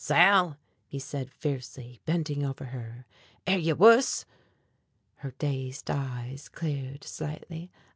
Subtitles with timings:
[0.03, 0.57] "Sal!"
[0.87, 3.05] he said fiercely, bending over her,
[3.45, 4.25] "air ye wuss?"
[5.17, 7.69] Her dazed eyes cleared slightly.